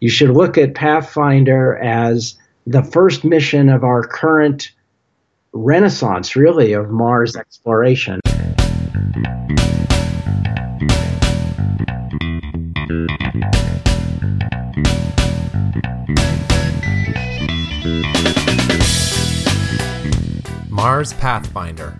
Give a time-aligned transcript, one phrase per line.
[0.00, 4.72] You should look at Pathfinder as the first mission of our current
[5.52, 8.20] renaissance, really, of Mars exploration.
[20.68, 21.98] Mars Pathfinder.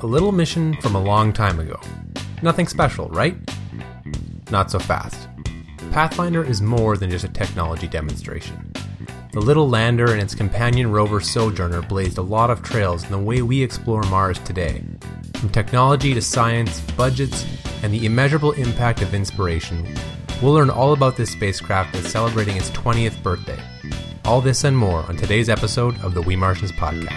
[0.00, 1.78] A little mission from a long time ago.
[2.42, 3.36] Nothing special, right?
[4.50, 5.27] Not so fast.
[5.90, 8.72] Pathfinder is more than just a technology demonstration.
[9.32, 13.18] The little lander and its companion rover Sojourner blazed a lot of trails in the
[13.18, 14.82] way we explore Mars today.
[15.36, 17.44] From technology to science, budgets,
[17.82, 19.86] and the immeasurable impact of inspiration,
[20.42, 23.58] we'll learn all about this spacecraft that's celebrating its 20th birthday.
[24.24, 27.08] All this and more on today's episode of the We Martians podcast.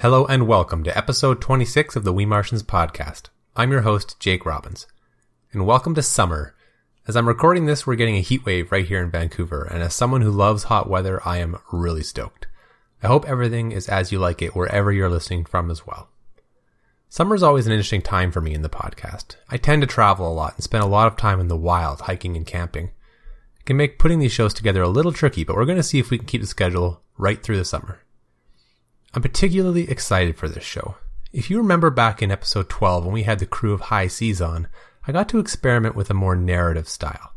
[0.00, 3.26] Hello and welcome to episode 26 of the We Martians podcast.
[3.54, 4.88] I'm your host, Jake Robbins.
[5.52, 6.56] And welcome to summer.
[7.06, 9.94] As I'm recording this, we're getting a heat wave right here in Vancouver, and as
[9.94, 12.48] someone who loves hot weather, I am really stoked.
[13.02, 16.08] I hope everything is as you like it wherever you're listening from as well.
[17.08, 19.36] Summer is always an interesting time for me in the podcast.
[19.48, 22.02] I tend to travel a lot and spend a lot of time in the wild,
[22.02, 22.90] hiking and camping.
[23.58, 25.98] It can make putting these shows together a little tricky, but we're going to see
[25.98, 28.00] if we can keep the schedule right through the summer.
[29.14, 30.96] I'm particularly excited for this show.
[31.32, 34.42] If you remember back in episode 12 when we had the crew of High Seas
[34.42, 34.68] on,
[35.06, 37.32] I got to experiment with a more narrative style.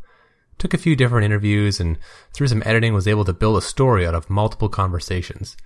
[0.62, 1.98] Took a few different interviews and
[2.32, 5.56] through some editing was able to build a story out of multiple conversations.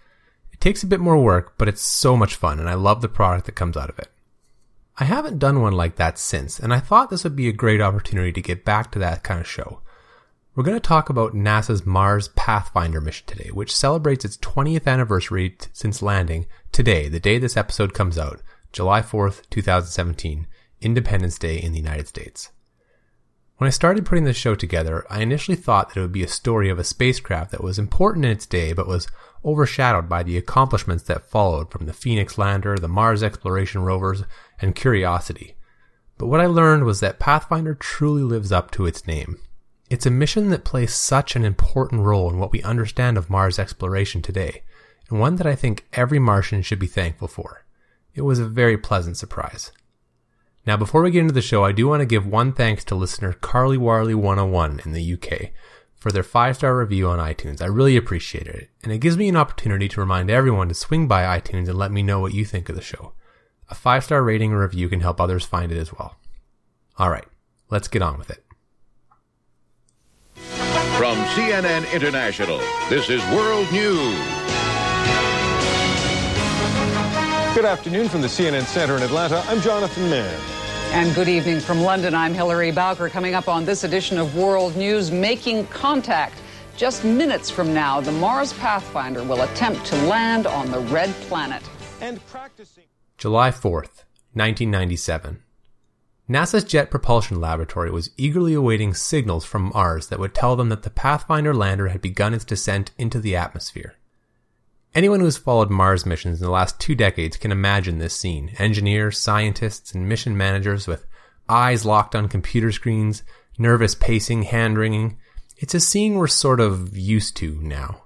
[0.55, 3.09] It takes a bit more work, but it's so much fun and I love the
[3.09, 4.11] product that comes out of it.
[4.97, 7.83] I haven't done one like that since, and I thought this would be a great
[7.83, 9.83] opportunity to get back to that kind of show.
[10.55, 15.51] We're going to talk about NASA's Mars Pathfinder mission today, which celebrates its 20th anniversary
[15.51, 18.41] t- since landing today, the day this episode comes out,
[18.73, 20.47] July 4th, 2017,
[20.81, 22.49] Independence Day in the United States.
[23.59, 26.29] When I started putting this show together, I initially thought that it would be a
[26.29, 29.09] story of a spacecraft that was important in its day but was
[29.47, 34.25] overshadowed by the accomplishments that followed from the Phoenix lander, the Mars exploration rovers,
[34.61, 35.57] and Curiosity.
[36.19, 39.39] But what I learned was that Pathfinder truly lives up to its name.
[39.89, 43.59] It's a mission that plays such an important role in what we understand of Mars
[43.59, 44.65] exploration today,
[45.09, 47.65] and one that I think every Martian should be thankful for.
[48.15, 49.73] It was a very pleasant surprise.
[50.67, 52.97] Now, before we get into the show, I do want to give one thanks to
[52.97, 55.53] listener Carly Warley 101 in the UK
[55.95, 57.63] for their five star review on iTunes.
[57.63, 61.07] I really appreciate it, and it gives me an opportunity to remind everyone to swing
[61.07, 63.13] by iTunes and let me know what you think of the show.
[63.69, 66.17] A five star rating or review can help others find it as well.
[66.99, 67.27] Alright,
[67.71, 68.43] let's get on with it.
[70.97, 74.56] From CNN International, this is World News.
[77.67, 79.43] Afternoon from the CNN Center in Atlanta.
[79.49, 80.41] I'm Jonathan Mann.
[80.93, 82.15] And good evening from London.
[82.15, 83.09] I'm Hilary Bowker.
[83.09, 86.41] Coming up on this edition of World News, making contact.
[86.77, 91.63] Just minutes from now, the Mars Pathfinder will attempt to land on the red planet.
[92.01, 92.85] And practicing.
[93.19, 94.05] July 4th,
[94.35, 95.43] 1997.
[96.29, 100.83] NASA's Jet Propulsion Laboratory was eagerly awaiting signals from Mars that would tell them that
[100.83, 103.95] the Pathfinder lander had begun its descent into the atmosphere.
[104.95, 108.55] Anyone who has followed Mars missions in the last two decades can imagine this scene.
[108.59, 111.07] Engineers, scientists, and mission managers with
[111.49, 113.23] eyes locked on computer screens,
[113.59, 115.19] nervous pacing, hand wringing.
[115.57, 118.05] It's a scene we're sort of used to now.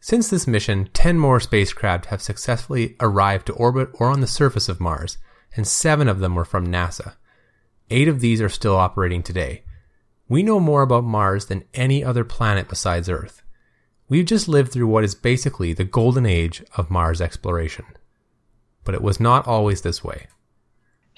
[0.00, 4.68] Since this mission, 10 more spacecraft have successfully arrived to orbit or on the surface
[4.68, 5.18] of Mars,
[5.56, 7.14] and seven of them were from NASA.
[7.90, 9.64] Eight of these are still operating today.
[10.28, 13.42] We know more about Mars than any other planet besides Earth.
[14.08, 17.84] We've just lived through what is basically the golden age of Mars exploration.
[18.84, 20.28] But it was not always this way.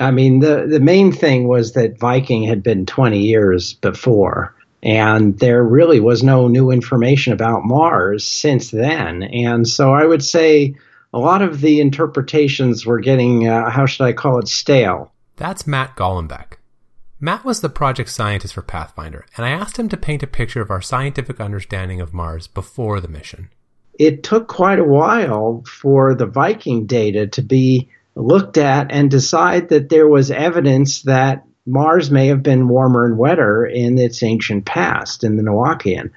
[0.01, 5.39] I mean, the, the main thing was that Viking had been 20 years before, and
[5.39, 9.23] there really was no new information about Mars since then.
[9.23, 10.75] And so I would say
[11.13, 15.13] a lot of the interpretations were getting, uh, how should I call it, stale.
[15.37, 16.55] That's Matt Golombek.
[17.23, 20.63] Matt was the project scientist for Pathfinder, and I asked him to paint a picture
[20.63, 23.51] of our scientific understanding of Mars before the mission.
[23.99, 29.69] It took quite a while for the Viking data to be looked at and decide
[29.69, 34.65] that there was evidence that Mars may have been warmer and wetter in its ancient
[34.65, 36.11] past, in the Noachian.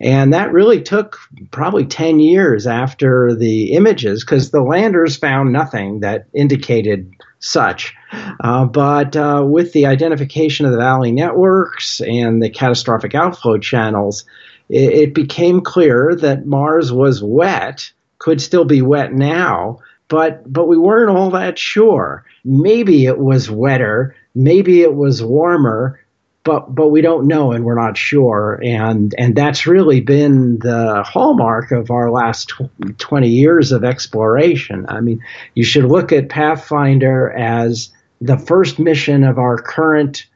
[0.00, 1.18] And that really took
[1.52, 7.94] probably 10 years after the images because the landers found nothing that indicated such.
[8.40, 14.24] Uh, but uh, with the identification of the valley networks and the catastrophic outflow channels,
[14.68, 20.66] it, it became clear that Mars was wet, could still be wet now, but but
[20.66, 22.24] we weren't all that sure.
[22.44, 26.00] Maybe it was wetter, maybe it was warmer,
[26.44, 28.60] but but we don't know and we're not sure.
[28.64, 32.52] And and that's really been the hallmark of our last
[32.98, 34.86] 20 years of exploration.
[34.88, 35.22] I mean,
[35.54, 37.90] you should look at Pathfinder as
[38.20, 40.26] the first mission of our current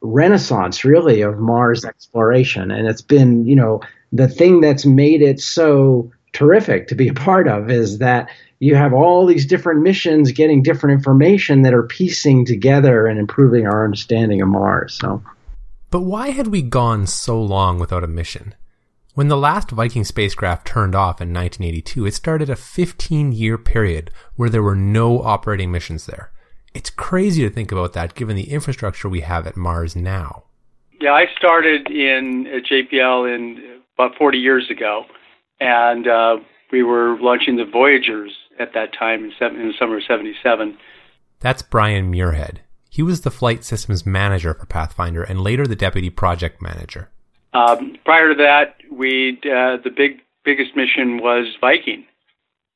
[0.00, 3.80] renaissance really of Mars exploration and it's been, you know,
[4.12, 8.74] the thing that's made it so terrific to be a part of is that you
[8.74, 13.84] have all these different missions getting different information that are piecing together and improving our
[13.84, 14.94] understanding of Mars.
[14.94, 15.22] So,
[15.90, 18.54] but why had we gone so long without a mission?
[19.14, 24.10] When the last Viking spacecraft turned off in 1982, it started a 15 year period
[24.36, 26.32] where there were no operating missions there.
[26.72, 30.44] It's crazy to think about that given the infrastructure we have at Mars now.
[30.98, 35.04] Yeah, I started in at JPL in about 40 years ago,
[35.62, 36.36] and uh,
[36.72, 40.76] we were launching the Voyagers at that time in, seven, in the summer of 77.
[41.38, 42.58] That's Brian Muirhead.
[42.90, 47.10] He was the flight systems manager for Pathfinder and later the deputy project manager.
[47.54, 52.04] Um, prior to that, we uh, the big biggest mission was Viking,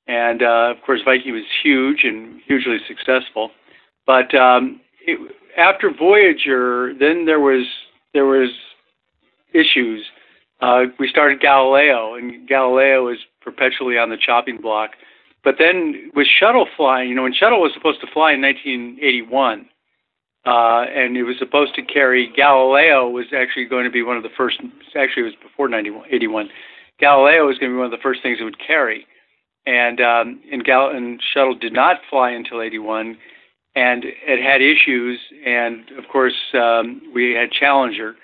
[0.07, 3.51] and uh, of course Viking was huge and hugely successful.
[4.07, 5.19] But um, it,
[5.57, 7.67] after Voyager, then there was
[8.13, 8.51] there was
[9.55, 10.05] issues.
[10.61, 14.93] Uh, we started Galileo, and Galileo was perpetually on the chopping block.
[15.45, 19.69] But then with shuttle flying, you know, when shuttle was supposed to fly in 1981,
[20.47, 24.23] uh, and it was supposed to carry Galileo was actually going to be one of
[24.23, 24.61] the first.
[24.97, 26.49] Actually, it was before 91, 81.
[27.01, 29.07] Galileo was going to be one of the first things it would carry,
[29.67, 33.19] and um, and, Gal- and shuttle did not fly until 81,
[33.75, 35.19] and it had issues.
[35.45, 38.15] And of course, um, we had Challenger,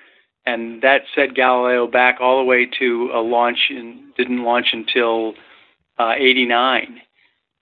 [0.44, 5.35] and that set Galileo back all the way to a launch and didn't launch until
[5.99, 7.00] uh, 89.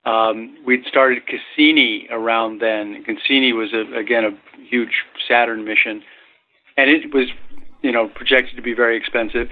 [0.05, 3.05] Um, we'd started Cassini around then.
[3.05, 6.03] Cassini was a, again a huge Saturn mission,
[6.77, 7.29] and it was,
[7.82, 9.49] you know, projected to be very expensive.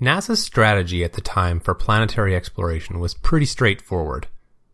[0.00, 4.28] NASA's strategy at the time for planetary exploration was pretty straightforward: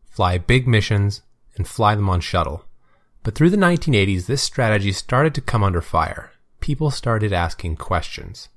[0.04, 1.22] fly big missions
[1.56, 2.64] and fly them on shuttle.
[3.24, 6.31] But through the 1980s, this strategy started to come under fire.
[6.62, 8.48] People started asking questions.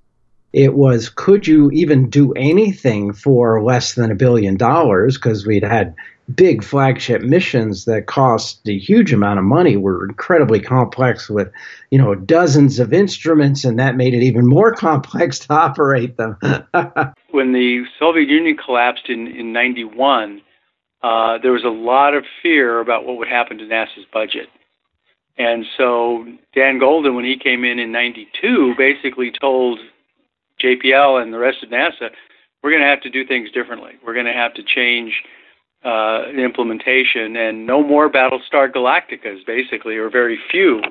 [0.53, 5.17] It was could you even do anything for less than a billion dollars?
[5.17, 5.95] Because we'd had
[6.33, 11.51] big flagship missions that cost a huge amount of money were incredibly complex with
[11.89, 16.37] you know dozens of instruments and that made it even more complex to operate them.
[17.31, 20.41] When the soviet union collapsed in, in 91
[21.03, 24.47] uh, there was a lot of fear about what would happen to nasa's budget
[25.37, 29.79] and so dan Goldin, when he came in in 92 basically told
[30.63, 32.09] JPL and the rest of NASA,
[32.63, 33.91] we're going to have to do things differently.
[34.05, 35.13] We're going to have to change
[35.83, 40.81] uh, implementation and no more Battlestar Galacticas, basically, or very few.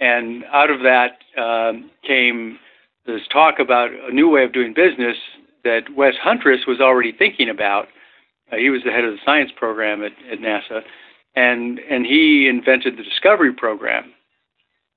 [0.00, 2.58] And out of that um, came
[3.06, 5.16] this talk about a new way of doing business
[5.64, 7.88] that Wes Huntress was already thinking about.
[8.52, 10.82] Uh, he was the head of the science program at, at NASA,
[11.34, 14.12] and and he invented the Discovery program,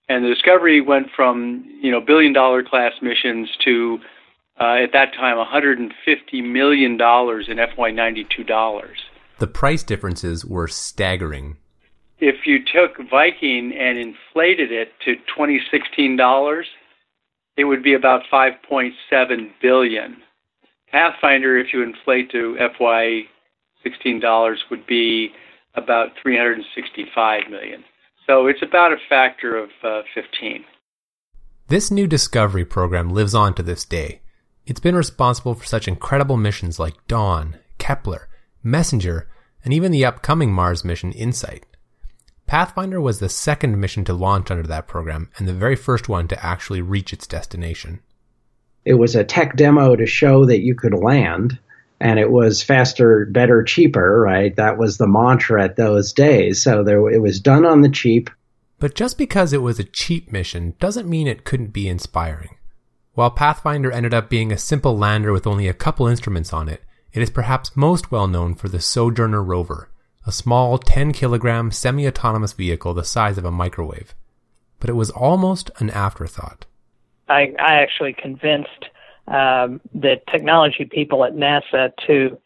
[0.10, 4.00] and the Discovery went from you know billion dollar class missions to
[4.60, 8.98] uh, at that time 150 million dollars in FY 92 dollars.
[9.40, 11.58] The price differences were staggering.
[12.20, 16.68] If you took Viking and inflated it to 2016 dollars,
[17.58, 18.92] it would be about 5.7
[19.62, 20.18] billion.
[20.92, 23.22] Pathfinder, if you inflate to FY
[23.84, 25.32] 16 dollars, would be
[25.76, 27.84] about 365 million.
[28.28, 30.64] So it's about a factor of uh, 15.
[31.68, 34.22] This new Discovery program lives on to this day.
[34.66, 38.28] It's been responsible for such incredible missions like Dawn, Kepler,
[38.64, 39.28] Messenger,
[39.64, 41.66] and even the upcoming Mars mission InSight.
[42.46, 46.28] Pathfinder was the second mission to launch under that program and the very first one
[46.28, 48.02] to actually reach its destination.
[48.84, 51.58] It was a tech demo to show that you could land
[52.02, 54.56] and it was faster, better, cheaper, right?
[54.56, 56.62] That was the mantra at those days.
[56.62, 58.30] So there, it was done on the cheap.
[58.80, 62.58] But just because it was a cheap mission doesn't mean it couldn't be inspiring.
[63.14, 66.82] While Pathfinder ended up being a simple lander with only a couple instruments on it,
[67.14, 69.92] it is perhaps most well known for the Sojourner rover,
[70.26, 74.16] a small 10 kilogram semi autonomous vehicle the size of a microwave.
[74.80, 76.66] But it was almost an afterthought.
[77.28, 78.86] I, I actually convinced
[79.32, 82.38] um, the technology people at NASA to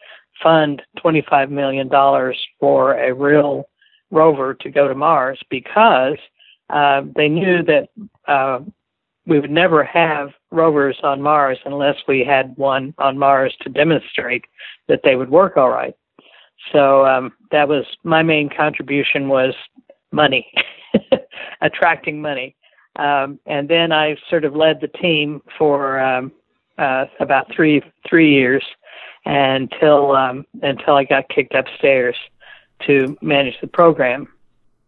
[0.42, 1.90] fund $25 million
[2.60, 3.68] for a real
[4.12, 6.18] rover to go to Mars because
[6.70, 7.90] uh, they knew that
[8.28, 8.60] uh,
[9.26, 14.46] we would never have rovers on Mars unless we had one on Mars to demonstrate
[14.88, 15.96] that they would work all right.
[16.72, 19.54] So um, that was my main contribution was
[20.12, 20.52] money,
[21.62, 22.56] attracting money,
[22.96, 26.32] um, and then I sort of led the team for um,
[26.78, 28.64] uh, about three three years
[29.26, 32.16] until um, until I got kicked upstairs
[32.88, 34.28] to manage the program.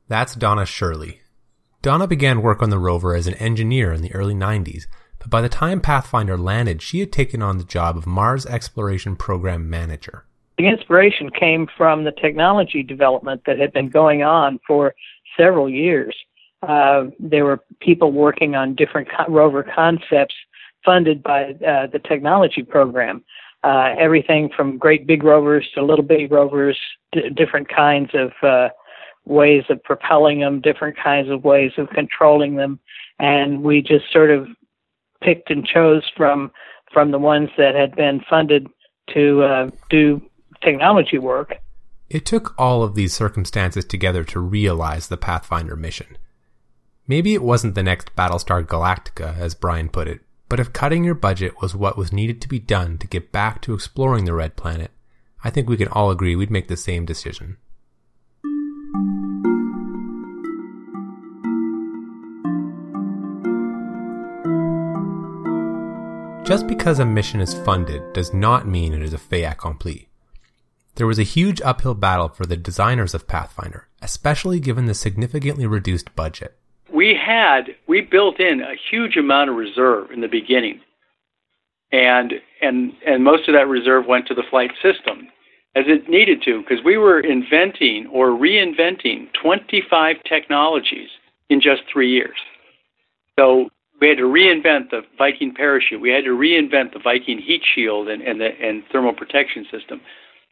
[0.07, 1.21] That's Donna Shirley.
[1.81, 4.87] Donna began work on the rover as an engineer in the early 90s,
[5.19, 9.15] but by the time Pathfinder landed, she had taken on the job of Mars Exploration
[9.15, 10.25] Program Manager.
[10.57, 14.95] The inspiration came from the technology development that had been going on for
[15.37, 16.15] several years.
[16.63, 20.33] Uh, there were people working on different co- rover concepts
[20.87, 23.23] funded by uh, the technology program.
[23.63, 26.77] Uh, everything from great big rovers to little bitty rovers,
[27.11, 28.69] d- different kinds of uh,
[29.25, 32.79] ways of propelling them, different kinds of ways of controlling them,
[33.19, 34.47] and we just sort of
[35.21, 36.51] picked and chose from
[36.93, 38.67] from the ones that had been funded
[39.13, 40.21] to uh, do
[40.63, 41.55] technology work.
[42.09, 46.17] It took all of these circumstances together to realize the Pathfinder mission.
[47.05, 51.15] Maybe it wasn't the next Battlestar Galactica, as Brian put it, but if cutting your
[51.15, 54.55] budget was what was needed to be done to get back to exploring the Red
[54.55, 54.91] Planet,
[55.43, 57.57] I think we can all agree we'd make the same decision.
[66.45, 70.07] Just because a mission is funded does not mean it is a fait accompli.
[70.95, 75.67] There was a huge uphill battle for the designers of Pathfinder, especially given the significantly
[75.67, 76.57] reduced budget.
[77.27, 80.79] Had we built in a huge amount of reserve in the beginning,
[81.91, 85.27] and and and most of that reserve went to the flight system,
[85.75, 91.09] as it needed to, because we were inventing or reinventing 25 technologies
[91.49, 92.37] in just three years.
[93.37, 93.67] So
[93.99, 95.99] we had to reinvent the Viking parachute.
[95.99, 99.99] We had to reinvent the Viking heat shield and, and the and thermal protection system.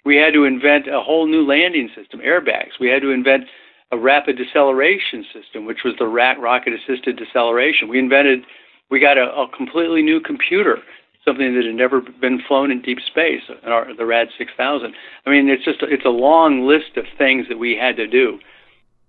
[0.04, 2.82] We had to invent a whole new landing system, airbags.
[2.82, 3.46] We had to invent
[3.92, 7.88] a rapid deceleration system, which was the RAD rocket assisted deceleration.
[7.88, 8.44] We invented,
[8.90, 10.78] we got a, a completely new computer,
[11.24, 14.94] something that had never been flown in deep space, our, the RAD 6000.
[15.26, 18.40] I mean, it's just it's a long list of things that we had to do.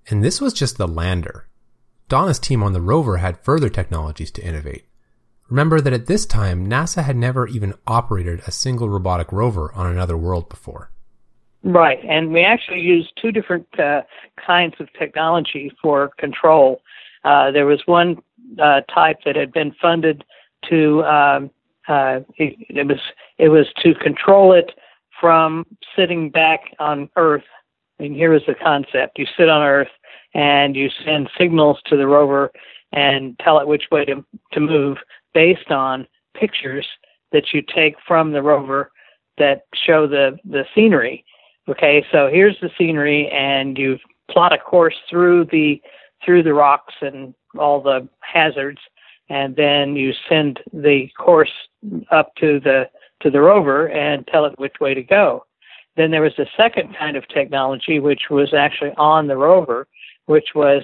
[0.09, 1.49] And this was just the lander.
[2.09, 4.85] Donna's team on the rover had further technologies to innovate.
[5.49, 9.87] Remember that at this time, NASA had never even operated a single robotic rover on
[9.87, 10.93] another world before.
[11.67, 14.03] Right, and we actually used two different uh,
[14.45, 16.81] kinds of technology for control.
[17.25, 18.23] Uh, there was one
[18.63, 20.23] uh, type that had been funded
[20.71, 21.51] to um,
[21.89, 23.01] uh, it, it, was
[23.39, 24.71] it was to control it
[25.21, 27.43] from sitting back on Earth.
[27.99, 29.89] Mean, here is the concept: you sit on Earth
[30.35, 32.53] and you send signals to the rover
[32.93, 34.99] and tell it which way to, to move
[35.35, 36.87] based on pictures
[37.33, 38.93] that you take from the rover
[39.39, 41.25] that show the, the scenery.
[41.69, 43.99] Okay, so here's the scenery, and you
[44.31, 45.81] plot a course through the
[46.25, 48.79] through the rocks and all the hazards,
[49.29, 51.51] and then you send the course
[52.11, 52.89] up to the
[53.23, 55.45] to the rover and tell it which way to go.
[55.97, 59.89] Then there was a second kind of technology which was actually on the rover,
[60.27, 60.83] which was,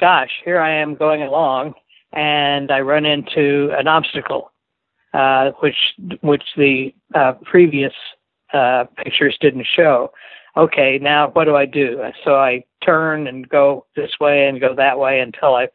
[0.00, 1.74] gosh, here I am going along,
[2.12, 4.50] and I run into an obstacle,
[5.14, 7.94] uh, which which the uh, previous
[8.52, 10.12] uh, pictures didn't show.
[10.56, 12.02] Okay, now what do I do?
[12.24, 15.68] So I turn and go this way and go that way until I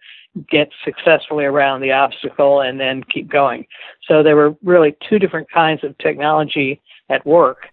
[0.49, 3.65] get successfully around the obstacle and then keep going.
[4.07, 7.67] So there were really two different kinds of technology at work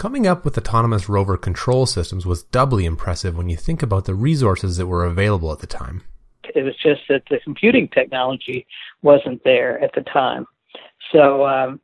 [0.00, 4.14] Coming up with autonomous rover control systems was doubly impressive when you think about the
[4.14, 6.02] resources that were available at the time.
[6.54, 8.66] It was just that the computing technology
[9.02, 10.46] wasn't there at the time.
[11.12, 11.80] So, um,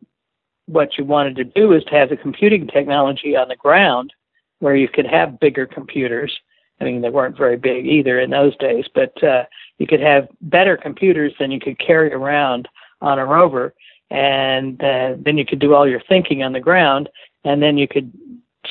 [0.66, 4.12] what you wanted to do is to have the computing technology on the ground
[4.58, 6.36] where you could have bigger computers.
[6.80, 9.44] I mean, they weren't very big either in those days, but uh,
[9.78, 12.68] you could have better computers than you could carry around
[13.00, 13.74] on a rover.
[14.10, 17.08] And uh, then you could do all your thinking on the ground
[17.44, 18.12] and then you could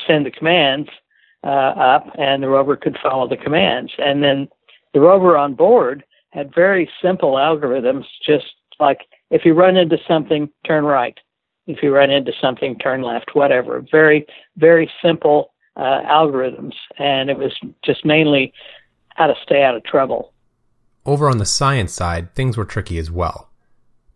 [0.06, 0.88] send the commands
[1.44, 3.92] uh, up, and the rover could follow the commands.
[3.98, 4.48] And then
[4.92, 8.46] the rover on board had very simple algorithms, just
[8.78, 9.00] like
[9.30, 11.18] if you run into something, turn right.
[11.66, 13.84] If you run into something, turn left, whatever.
[13.90, 16.74] Very, very simple uh, algorithms.
[16.98, 17.52] And it was
[17.84, 18.52] just mainly
[19.14, 20.32] how to stay out of trouble.
[21.04, 23.50] Over on the science side, things were tricky as well.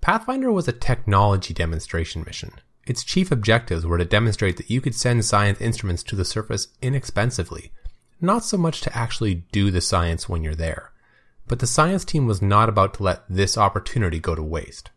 [0.01, 2.53] Pathfinder was a technology demonstration mission.
[2.87, 6.69] Its chief objectives were to demonstrate that you could send science instruments to the surface
[6.83, 7.73] inexpensively,
[8.21, 10.91] not so much to actually do the science when you're there.
[11.47, 14.91] But the science team was not about to let this opportunity go to waste.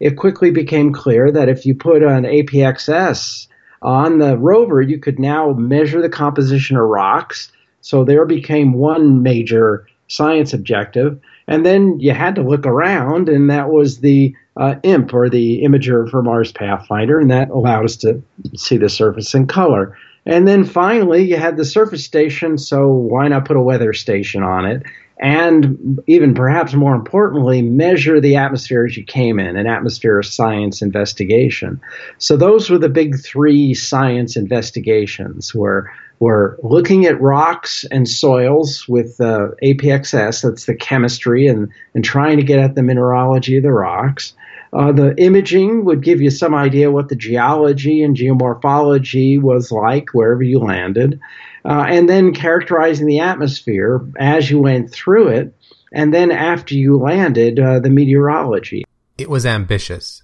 [0.00, 3.46] It quickly became clear that if you put an APXS
[3.82, 7.50] on the rover, you could now measure the composition of rocks.
[7.80, 11.18] So there became one major science objective.
[11.48, 15.62] And then you had to look around, and that was the uh, IMP, or the
[15.62, 18.22] Imager for Mars Pathfinder, and that allowed us to
[18.54, 19.96] see the surface in color.
[20.24, 24.42] And then finally, you had the surface station, so why not put a weather station
[24.42, 24.82] on it?
[25.18, 30.26] And even perhaps more importantly, measure the atmosphere as you came in, an atmosphere of
[30.26, 31.80] science investigation.
[32.18, 38.86] So those were the big three science investigations where we're looking at rocks and soils
[38.88, 43.62] with uh, APXS, that's the chemistry, and, and trying to get at the mineralogy of
[43.62, 44.34] the rocks.
[44.72, 50.10] Uh, the imaging would give you some idea what the geology and geomorphology was like
[50.12, 51.20] wherever you landed.
[51.64, 55.54] Uh, and then characterizing the atmosphere as you went through it.
[55.92, 58.84] And then after you landed, uh, the meteorology.
[59.18, 60.22] It was ambitious.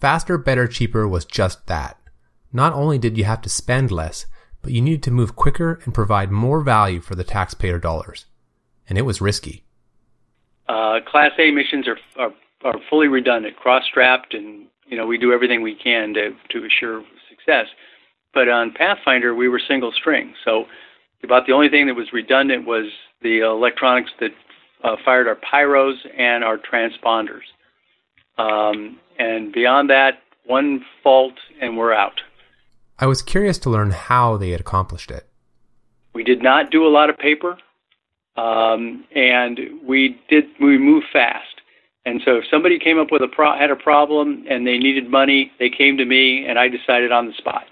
[0.00, 1.98] Faster, better, cheaper was just that.
[2.52, 4.26] Not only did you have to spend less,
[4.62, 8.26] but you needed to move quicker and provide more value for the taxpayer dollars.
[8.88, 9.64] And it was risky.
[10.68, 12.32] Uh, Class A missions are, are,
[12.64, 17.02] are fully redundant, cross-strapped, and you know we do everything we can to to assure
[17.28, 17.66] success.
[18.32, 20.66] But on Pathfinder, we were single string, so
[21.22, 22.86] about the only thing that was redundant was
[23.22, 24.30] the electronics that
[24.82, 27.44] uh, fired our pyros and our transponders.
[28.38, 32.20] Um, and beyond that, one fault and we're out.
[32.98, 35.26] I was curious to learn how they had accomplished it.
[36.14, 37.56] We did not do a lot of paper,
[38.36, 41.59] um, and we did we moved fast.
[42.04, 45.10] And so if somebody came up with a pro- had a problem and they needed
[45.10, 47.64] money, they came to me, and I decided on the spot.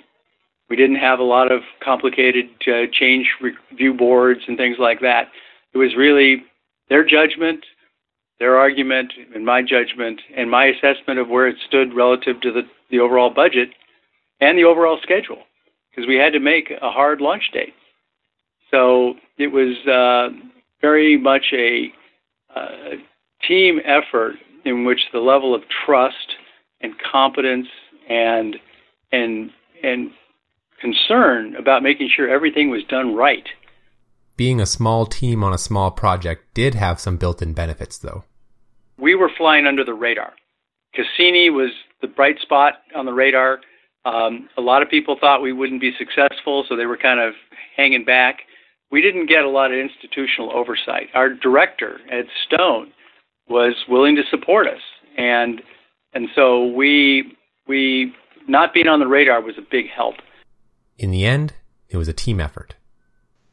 [0.68, 5.28] We didn't have a lot of complicated uh, change review boards and things like that.
[5.72, 6.44] It was really
[6.90, 7.64] their judgment,
[8.38, 12.62] their argument, and my judgment, and my assessment of where it stood relative to the,
[12.90, 13.70] the overall budget
[14.40, 15.42] and the overall schedule
[15.90, 17.74] because we had to make a hard launch date.
[18.70, 20.36] So it was uh,
[20.80, 21.92] very much a
[22.54, 22.96] uh,
[23.46, 26.36] team effort in which the level of trust
[26.80, 27.68] and competence
[28.08, 28.56] and
[29.12, 29.50] and
[29.82, 30.10] and
[30.80, 33.48] concern about making sure everything was done right.
[34.36, 38.22] Being a small team on a small project did have some built-in benefits, though.
[38.96, 40.32] We were flying under the radar.
[40.94, 41.70] Cassini was
[42.00, 43.58] the bright spot on the radar.
[44.04, 47.34] Um, a lot of people thought we wouldn't be successful, so they were kind of
[47.76, 48.38] hanging back.
[48.90, 51.08] We didn't get a lot of institutional oversight.
[51.14, 52.92] Our director, Ed Stone,
[53.48, 54.80] was willing to support us,
[55.16, 55.62] and
[56.12, 58.14] and so we we
[58.46, 60.16] not being on the radar was a big help.
[60.96, 61.52] In the end,
[61.88, 62.74] it was a team effort.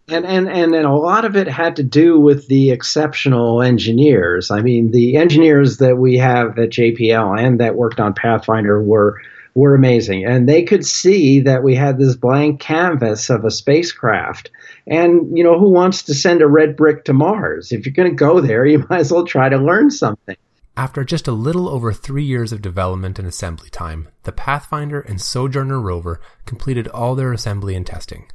[0.07, 4.51] And, and and and a lot of it had to do with the exceptional engineers.
[4.51, 9.19] I mean, the engineers that we have at JPL and that worked on Pathfinder were
[9.55, 10.25] were amazing.
[10.25, 14.51] And they could see that we had this blank canvas of a spacecraft.
[14.85, 17.71] And, you know, who wants to send a red brick to Mars?
[17.71, 20.35] If you're going to go there, you might as well try to learn something.
[20.77, 25.21] After just a little over three years of development and assembly time, the Pathfinder and
[25.21, 28.29] Sojourner rover completed all their assembly and testing.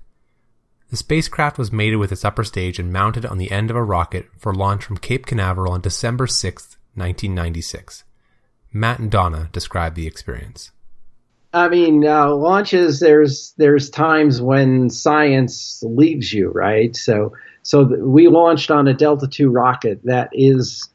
[0.88, 3.84] The spacecraft was mated with its upper stage and mounted on the end of a
[3.84, 6.62] rocket for launch from Cape Canaveral on December 6,
[6.94, 8.04] 1996.
[8.72, 10.72] Matt and Donna described the experience.
[11.52, 13.00] I mean, uh, launches.
[13.00, 16.94] There's there's times when science leaves you, right?
[16.94, 17.32] So
[17.62, 20.88] so th- we launched on a Delta II rocket that is,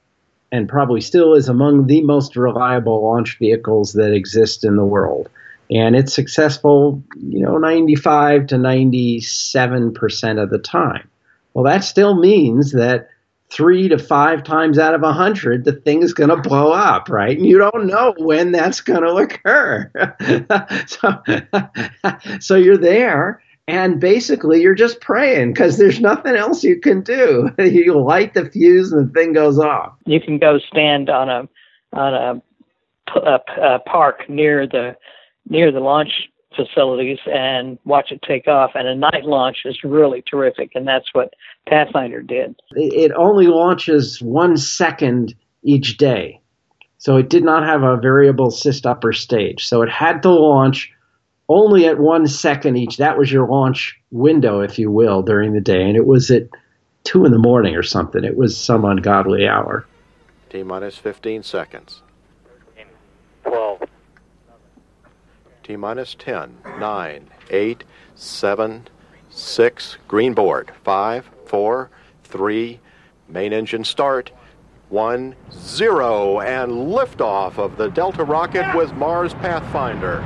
[0.52, 5.30] and probably still is, among the most reliable launch vehicles that exist in the world,
[5.70, 11.10] and it's successful, you know, 95 to 97 percent of the time.
[11.54, 13.10] Well, that still means that
[13.50, 17.10] three to five times out of a hundred, the thing is going to blow up,
[17.10, 17.38] right?
[17.38, 19.92] And you don't know when that's going to occur.
[20.88, 27.02] so, so you're there, and basically you're just praying because there's nothing else you can
[27.02, 27.50] do.
[27.60, 29.94] you light the fuse, and the thing goes off.
[30.06, 31.48] You can go stand on a
[31.94, 32.42] on a,
[33.20, 34.96] a, a park near the
[35.48, 38.72] near the launch facilities and watch it take off.
[38.76, 41.34] And a night launch is really terrific, and that's what
[41.68, 42.56] Pathfinder did.
[42.72, 46.42] It only launches one second each day.
[46.98, 49.68] So it did not have a variable syst upper stage.
[49.68, 50.92] So it had to launch
[51.50, 52.98] only at one second each.
[52.98, 55.84] That was your launch window, if you will, during the day.
[55.84, 56.48] And it was at
[57.04, 58.24] two in the morning or something.
[58.24, 59.86] It was some ungodly hour.
[60.50, 62.02] T minus 15 seconds.
[65.66, 68.88] T minus 10, 9, 8, 7,
[69.32, 71.90] 6, green board, 5, 4,
[72.24, 72.80] 3,
[73.28, 74.30] main engine start,
[74.90, 80.20] 1, 0, and liftoff of the Delta rocket with Mars Pathfinder.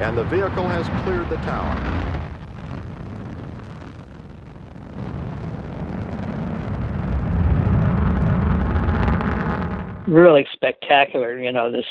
[0.00, 1.74] And the vehicle has cleared the tower.
[10.06, 11.86] Really spectacular, you know, this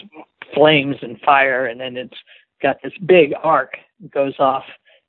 [0.53, 2.15] flames and fire, and then it's
[2.61, 3.77] got this big arc
[4.11, 4.65] goes off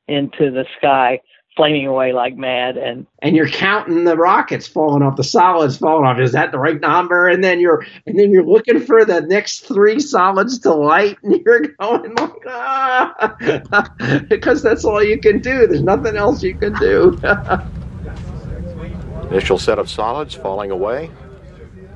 [0.09, 1.21] into the sky
[1.57, 6.05] flaming away like mad and and you're counting the rockets falling off the solids falling
[6.05, 6.21] off.
[6.21, 7.29] Is that the right number?
[7.29, 11.41] And then you're and then you're looking for the next three solids to light and
[11.47, 13.37] you're going like ah
[14.29, 15.67] because that's all you can do.
[15.67, 17.19] There's nothing else you can do.
[19.31, 21.11] Initial set of solids falling away.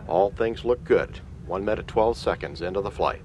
[0.08, 1.20] All things look good.
[1.46, 3.22] 1 minute 12 seconds into the flight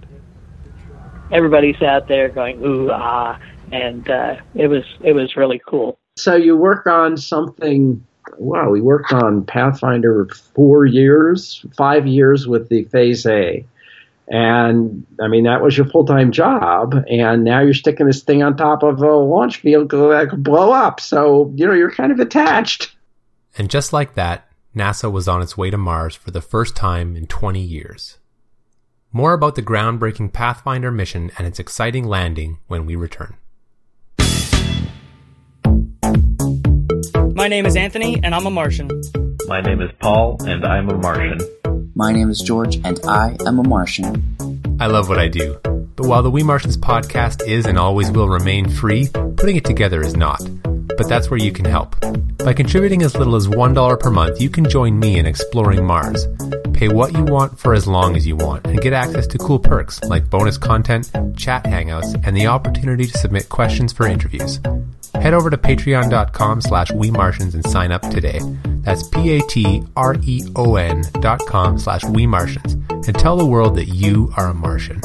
[1.31, 3.39] everybody's out there going ooh ah
[3.71, 8.05] and uh, it was it was really cool so you work on something.
[8.37, 13.65] Wow, we worked on Pathfinder four years, five years with the Phase A.
[14.27, 16.95] And I mean, that was your full time job.
[17.09, 20.71] And now you're sticking this thing on top of a launch vehicle that could blow
[20.71, 20.99] up.
[20.99, 22.95] So, you know, you're kind of attached.
[23.57, 27.15] And just like that, NASA was on its way to Mars for the first time
[27.15, 28.17] in 20 years.
[29.15, 33.37] More about the groundbreaking Pathfinder mission and its exciting landing when we return.
[37.33, 38.89] My name is Anthony, and I'm a Martian.
[39.47, 41.39] My name is Paul, and I'm a Martian.
[41.95, 44.35] My name is George, and I am a Martian.
[44.81, 45.61] I love what I do.
[45.63, 50.01] But while the We Martians podcast is and always will remain free, putting it together
[50.01, 50.45] is not.
[50.97, 51.95] But that's where you can help.
[52.39, 56.27] By contributing as little as $1 per month, you can join me in exploring Mars.
[56.75, 59.59] Pay what you want for as long as you want and get access to cool
[59.59, 64.59] perks like bonus content, chat hangouts, and the opportunity to submit questions for interviews.
[65.13, 68.41] Head over to patreon.com slash wemartians and sign up today.
[68.81, 72.73] That's P-A-T-R-E-O-N dot com slash wemartians
[73.07, 74.99] and tell the world that you are a Martian.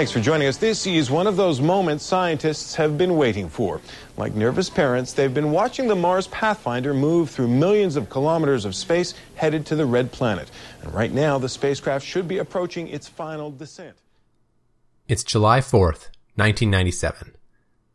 [0.00, 0.56] Thanks for joining us.
[0.56, 3.82] This is one of those moments scientists have been waiting for.
[4.16, 8.74] Like nervous parents, they've been watching the Mars Pathfinder move through millions of kilometers of
[8.74, 10.50] space headed to the red planet.
[10.80, 13.98] And right now, the spacecraft should be approaching its final descent.
[15.06, 17.34] It's July 4th, 1997.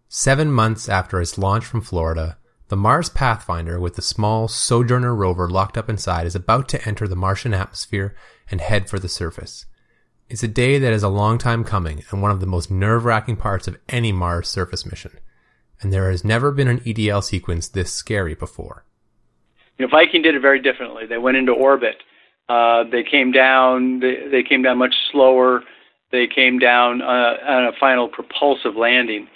[0.08, 2.38] Seven months after its launch from Florida,
[2.68, 7.08] the Mars Pathfinder with the small Sojourner rover locked up inside is about to enter
[7.08, 8.16] the Martian atmosphere
[8.52, 9.66] and head for the surface.
[10.28, 13.06] It's a day that is a long time coming and one of the most nerve
[13.06, 15.12] wracking parts of any Mars surface mission.
[15.82, 18.86] And there has never been an EDL sequence this scary before.
[19.78, 21.06] You know, Viking did it very differently.
[21.06, 21.98] They went into orbit.
[22.50, 24.00] Uh, they came down.
[24.00, 25.62] They, they came down much slower.
[26.12, 29.28] They came down uh, on a final propulsive landing.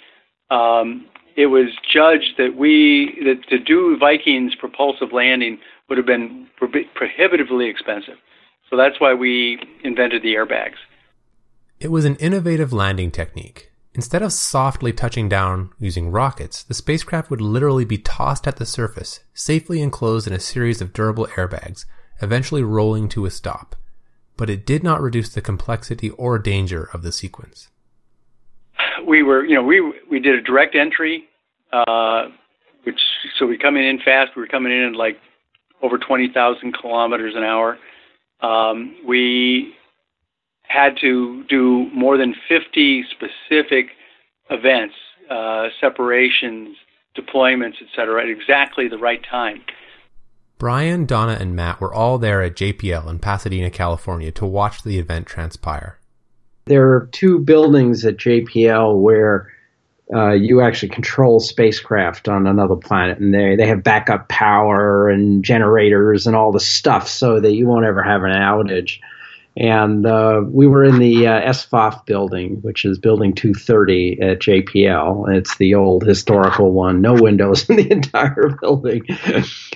[0.50, 6.48] Um, it was judged that we that to do Viking's propulsive landing would have been
[6.94, 8.16] prohibitively expensive.
[8.70, 10.76] So that's why we invented the airbags.
[11.80, 13.72] It was an innovative landing technique.
[13.94, 18.66] Instead of softly touching down using rockets, the spacecraft would literally be tossed at the
[18.66, 21.84] surface, safely enclosed in a series of durable airbags,
[22.22, 23.74] eventually rolling to a stop.
[24.36, 27.68] But it did not reduce the complexity or danger of the sequence.
[29.04, 31.24] We were, you know, we we did a direct entry,
[31.72, 32.28] uh,
[32.84, 33.00] which
[33.38, 34.36] so we coming in fast.
[34.36, 35.18] We were coming in at like
[35.82, 37.76] over twenty thousand kilometers an hour
[38.42, 39.74] um, we
[40.62, 43.88] had to do more than 50 specific
[44.50, 44.94] events,
[45.28, 46.76] uh, separations,
[47.16, 49.62] deployments, etc., at exactly the right time.
[50.58, 54.98] Brian, Donna, and Matt were all there at JPL in Pasadena, California to watch the
[54.98, 55.98] event transpire.
[56.66, 59.50] There are two buildings at JPL where
[60.12, 65.44] uh, you actually control spacecraft on another planet, and they they have backup power and
[65.44, 68.98] generators and all the stuff so that you won't ever have an outage
[69.56, 75.36] and uh, we were in the uh, SFOF building, which is Building 230 at JPL.
[75.36, 79.02] It's the old historical one, no windows in the entire building.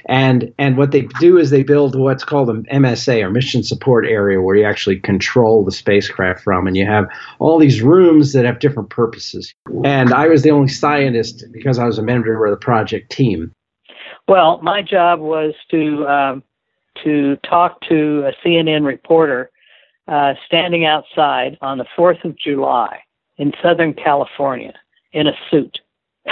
[0.06, 4.06] and and what they do is they build what's called an MSA or Mission Support
[4.06, 7.06] Area, where you actually control the spacecraft from, and you have
[7.40, 9.52] all these rooms that have different purposes.
[9.84, 13.52] And I was the only scientist because I was a member of the project team.
[14.28, 16.42] Well, my job was to um,
[17.02, 19.50] to talk to a CNN reporter
[20.08, 23.00] uh, standing outside on the 4th of July
[23.38, 24.74] in Southern California
[25.12, 25.78] in a suit.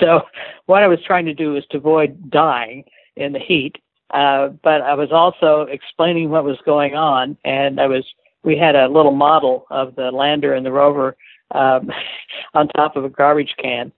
[0.00, 0.22] so,
[0.66, 2.84] what I was trying to do was to avoid dying
[3.16, 3.76] in the heat.
[4.10, 8.04] Uh, but I was also explaining what was going on, and I was
[8.44, 11.16] we had a little model of the lander and the rover
[11.52, 11.90] um,
[12.54, 13.92] on top of a garbage can.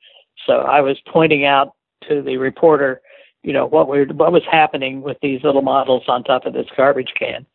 [0.46, 1.74] So I was pointing out
[2.08, 3.00] to the reporter,
[3.42, 6.66] you know, what we what was happening with these little models on top of this
[6.76, 7.46] garbage can,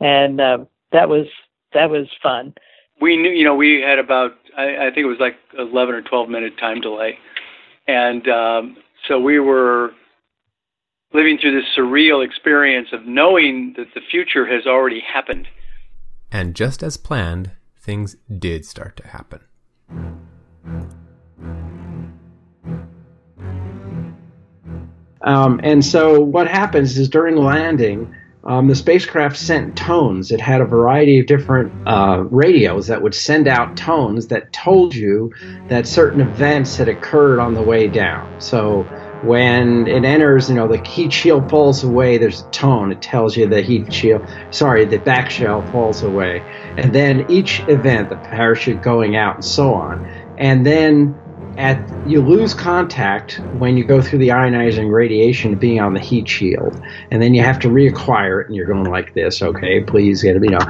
[0.00, 0.58] and uh,
[0.92, 1.26] that was
[1.72, 2.54] that was fun.
[3.00, 6.02] We knew, you know, we had about I, I think it was like 11 or
[6.02, 7.18] 12 minute time delay,
[7.86, 9.92] and um, so we were
[11.12, 15.48] living through this surreal experience of knowing that the future has already happened.
[16.30, 19.40] And just as planned, things did start to happen.
[25.22, 30.30] Um, and so what happens is during landing, um, the spacecraft sent tones.
[30.30, 34.94] It had a variety of different uh, radios that would send out tones that told
[34.94, 35.32] you
[35.68, 38.40] that certain events had occurred on the way down.
[38.40, 38.84] So
[39.22, 42.92] when it enters, you know, the heat shield falls away, there's a tone.
[42.92, 46.40] It tells you the heat shield, sorry, the back shell falls away.
[46.76, 50.04] And then each event, the parachute going out and so on.
[50.38, 51.18] And then
[51.58, 56.28] at you lose contact when you go through the ionizing radiation being on the heat
[56.28, 59.42] shield, and then you have to reacquire it, and you're going like this.
[59.42, 60.60] Okay, please get it, you know.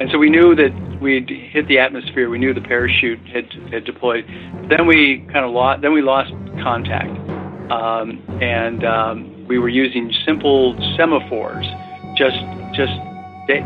[0.00, 2.30] And so we knew that we'd hit the atmosphere.
[2.30, 4.24] We knew the parachute had had deployed.
[4.70, 5.82] Then we kind of lost.
[5.82, 6.32] Then we lost
[6.62, 7.10] contact,
[7.70, 11.66] um, and um, we were using simple semaphores,
[12.16, 12.38] just
[12.74, 12.92] just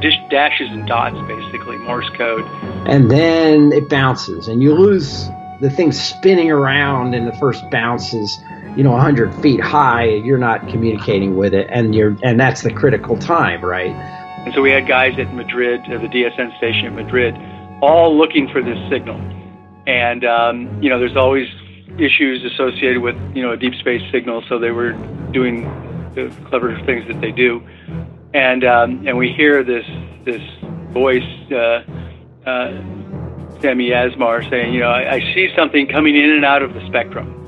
[0.03, 2.45] just dashes and dots, basically Morse code.
[2.88, 5.29] And then it bounces, and you lose
[5.62, 8.38] the thing's spinning around and the first bounce is
[8.77, 12.72] you know 100 feet high you're not communicating with it and you're and that's the
[12.72, 13.94] critical time right?
[14.44, 17.35] And so we had guys at madrid at the dsn station in madrid
[17.83, 19.20] all looking for this signal.
[19.87, 21.48] And um, you know there's always
[21.98, 24.42] issues associated with you know a deep space signal.
[24.48, 24.92] So they were
[25.33, 25.64] doing
[26.14, 27.62] the clever things that they do.
[28.33, 29.85] And um, and we hear this
[30.25, 30.42] this
[30.92, 31.83] voice uh,
[32.46, 32.83] uh,
[33.62, 36.85] Sami Asmar saying, you know, I, I, see something coming in and out of the
[36.88, 37.38] spectrum.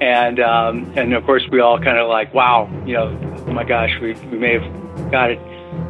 [0.00, 3.64] And um, and of course we all kind of like, wow, you know, oh my
[3.64, 5.38] gosh, we, we may have got it.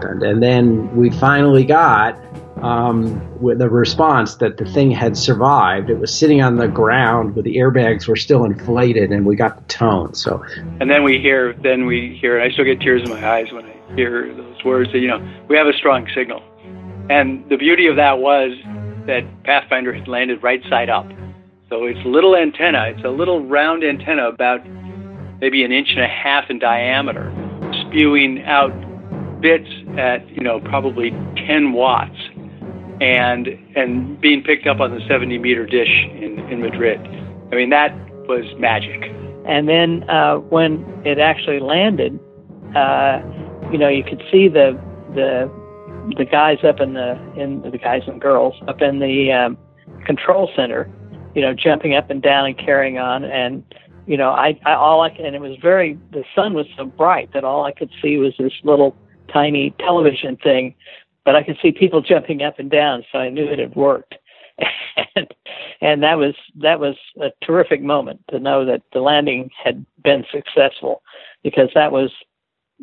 [0.02, 2.16] And, and then we finally got
[2.62, 5.90] um, with the response that the thing had survived.
[5.90, 9.56] It was sitting on the ground, but the airbags were still inflated, and we got
[9.56, 10.14] the tone.
[10.14, 10.44] So,
[10.80, 13.52] and then we hear, then we hear, and I still get tears in my eyes
[13.52, 14.92] when I hear those words.
[14.92, 16.42] That you know, we have a strong signal,
[17.10, 18.52] and the beauty of that was
[19.06, 21.06] that Pathfinder had landed right side up.
[21.68, 22.92] So it's a little antenna.
[22.94, 24.60] It's a little round antenna about
[25.40, 27.32] maybe an inch and a half in diameter,
[27.86, 28.70] spewing out
[29.40, 31.10] bits at you know probably
[31.46, 32.18] 10 watts,
[33.00, 37.00] and and being picked up on the 70 meter dish in in Madrid.
[37.52, 37.92] I mean that
[38.28, 39.10] was magic.
[39.46, 42.18] And then uh, when it actually landed,
[42.74, 43.20] uh,
[43.72, 44.78] you know you could see the
[45.14, 45.50] the
[46.16, 49.58] the guys up in the in the guys and girls up in the um,
[50.04, 50.90] control center,
[51.34, 53.64] you know, jumping up and down and carrying on, and
[54.06, 57.32] you know, I, I all I and it was very the sun was so bright
[57.34, 58.96] that all I could see was this little
[59.32, 60.74] tiny television thing,
[61.24, 64.14] but I could see people jumping up and down, so I knew it had worked.
[65.16, 65.26] and
[65.80, 70.24] and that was that was a terrific moment to know that the landing had been
[70.30, 71.02] successful
[71.42, 72.10] because that was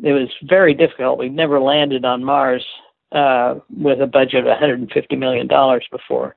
[0.02, 1.18] it was very difficult.
[1.18, 2.64] We've never landed on Mars
[3.14, 6.36] uh, with a budget of 150 million dollars before.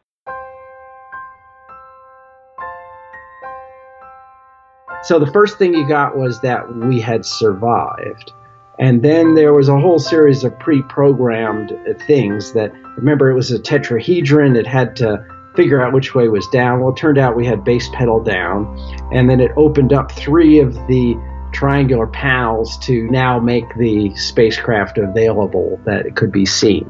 [5.03, 8.31] So the first thing you got was that we had survived.
[8.79, 13.51] And then there was a whole series of pre programmed things that, remember, it was
[13.51, 14.55] a tetrahedron.
[14.55, 16.81] It had to figure out which way was down.
[16.81, 18.77] Well, it turned out we had base petal down.
[19.11, 21.15] And then it opened up three of the
[21.57, 26.87] triangular panels to now make the spacecraft available that it could be seen.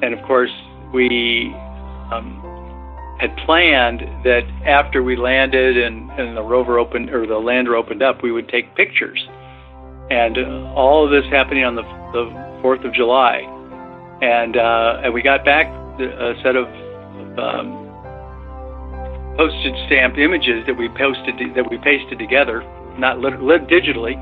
[0.00, 0.50] And of course,
[0.94, 1.52] we
[2.10, 2.40] um,
[3.20, 8.02] had planned that after we landed and, and, the rover opened or the lander opened
[8.02, 9.22] up, we would take pictures.
[10.10, 12.24] And uh, all of this happening on the, the
[12.64, 13.40] 4th of July.
[14.22, 15.66] And, uh, and we got back
[16.00, 16.68] a set of
[17.38, 17.86] um,
[19.36, 22.64] postage stamp images that we posted that we pasted together
[22.98, 24.16] not lit digitally.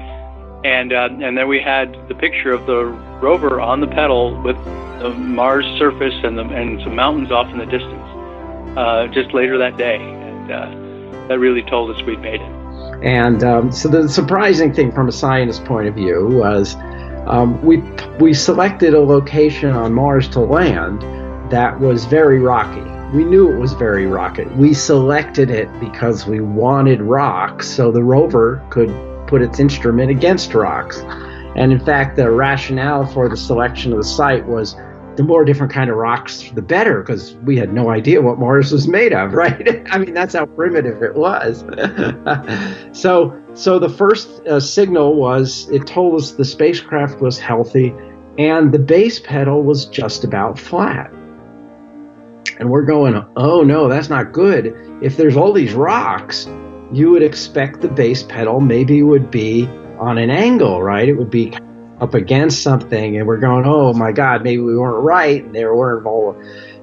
[0.64, 2.86] And uh, and then we had the picture of the
[3.20, 4.56] rover on the petal with
[5.00, 8.00] the Mars surface and the, and some mountains off in the distance.
[8.76, 12.64] Uh, just later that day, and uh, that really told us we'd made it.
[13.04, 16.74] And um, so the surprising thing from a scientist point of view was
[17.26, 17.82] um, we
[18.18, 21.02] we selected a location on Mars to land
[21.52, 24.44] that was very rocky we knew it was very rocky.
[24.44, 28.92] We selected it because we wanted rocks so the rover could
[29.28, 30.98] put its instrument against rocks.
[31.54, 34.74] And in fact, the rationale for the selection of the site was
[35.14, 38.72] the more different kind of rocks, the better, because we had no idea what Mars
[38.72, 39.86] was made of, right?
[39.92, 41.60] I mean, that's how primitive it was.
[42.92, 47.94] so, so the first uh, signal was it told us the spacecraft was healthy,
[48.38, 51.12] and the base petal was just about flat.
[52.58, 54.74] And we're going, oh no, that's not good.
[55.02, 56.46] If there's all these rocks,
[56.92, 59.66] you would expect the base petal maybe would be
[59.98, 61.08] on an angle, right?
[61.08, 61.52] It would be
[62.00, 65.42] up against something and we're going, oh my God, maybe we weren't right.
[65.42, 66.40] And they weren't all.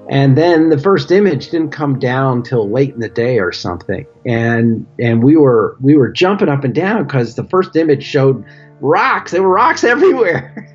[0.09, 4.05] And then the first image didn't come down till late in the day or something.
[4.25, 8.43] And and we were we were jumping up and down because the first image showed
[8.81, 9.31] rocks.
[9.31, 10.67] There were rocks everywhere.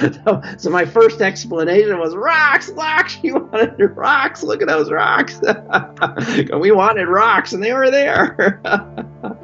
[0.58, 3.18] so, my first explanation was rocks, rocks.
[3.22, 4.42] You wanted rocks.
[4.42, 5.40] Look at those rocks.
[6.58, 8.60] we wanted rocks, and they were there.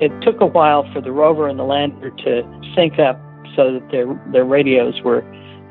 [0.00, 3.20] it took a while for the rover and the lander to sync up
[3.56, 5.22] so that their their radios were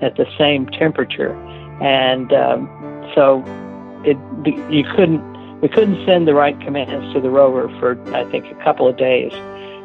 [0.01, 1.33] at the same temperature,
[1.81, 2.67] and um,
[3.15, 3.43] so
[4.05, 4.17] it
[4.71, 5.21] you couldn't
[5.61, 8.97] we couldn't send the right commands to the rover for I think a couple of
[8.97, 9.31] days,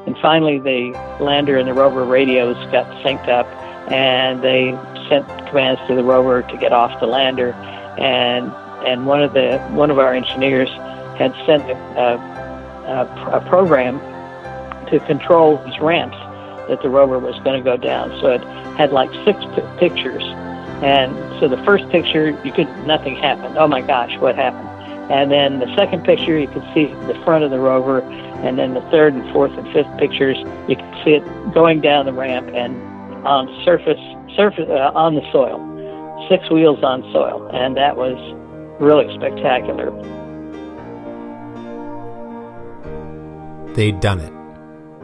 [0.06, 3.46] and finally the lander and the rover radios got synced up,
[3.88, 4.72] and they
[5.08, 7.52] sent commands to the rover to get off the lander,
[7.98, 8.52] and
[8.86, 10.68] and one of the one of our engineers
[11.18, 12.16] had sent a,
[12.86, 13.98] a, a program
[14.88, 16.16] to control these ramps
[16.68, 18.10] that the rover was going to go down.
[18.20, 18.42] So it
[18.76, 20.22] had like six p- pictures.
[20.82, 23.56] And so the first picture, you could, nothing happened.
[23.56, 24.68] Oh my gosh, what happened?
[25.10, 28.02] And then the second picture, you could see the front of the rover.
[28.42, 30.36] And then the third and fourth and fifth pictures,
[30.68, 32.76] you could see it going down the ramp and
[33.26, 34.00] on surface,
[34.36, 35.58] surface uh, on the soil,
[36.30, 37.50] six wheels on soil.
[37.52, 38.16] And that was
[38.80, 39.90] really spectacular.
[43.74, 44.32] They'd done it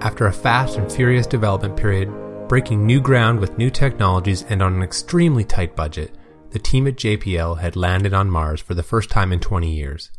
[0.03, 2.09] after a fast and furious development period,
[2.49, 6.13] breaking new ground with new technologies and on an extremely tight budget,
[6.51, 10.11] the team at JPL had landed on Mars for the first time in 20 years.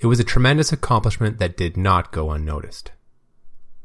[0.00, 2.90] It was a tremendous accomplishment that did not go unnoticed.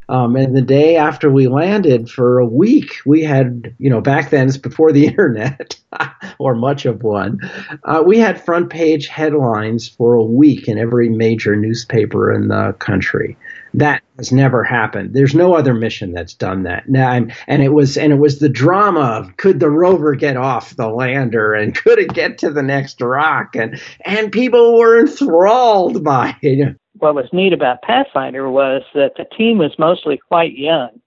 [0.09, 4.29] Um, and the day after we landed, for a week, we had, you know, back
[4.29, 5.79] then it's before the internet
[6.39, 7.39] or much of one.
[7.83, 12.75] Uh, we had front page headlines for a week in every major newspaper in the
[12.79, 13.37] country.
[13.75, 15.15] That has never happened.
[15.15, 16.87] There's no other mission that's done that.
[16.87, 17.11] Now,
[17.47, 20.89] and it was and it was the drama of could the rover get off the
[20.89, 26.35] lander and could it get to the next rock and and people were enthralled by
[26.43, 31.01] it what was neat about Pathfinder was that the team was mostly quite young,